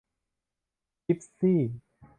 [1.05, 1.59] กิ๊บซี่